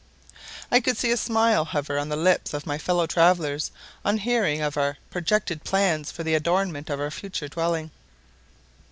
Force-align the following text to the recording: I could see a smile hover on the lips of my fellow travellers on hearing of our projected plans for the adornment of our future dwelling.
I 0.71 0.79
could 0.79 0.97
see 0.97 1.11
a 1.11 1.15
smile 1.15 1.63
hover 1.63 1.99
on 1.99 2.09
the 2.09 2.15
lips 2.15 2.55
of 2.55 2.65
my 2.65 2.79
fellow 2.79 3.05
travellers 3.05 3.69
on 4.03 4.17
hearing 4.17 4.59
of 4.59 4.75
our 4.75 4.97
projected 5.11 5.63
plans 5.63 6.11
for 6.11 6.23
the 6.23 6.33
adornment 6.33 6.89
of 6.89 6.99
our 6.99 7.11
future 7.11 7.47
dwelling. 7.47 7.91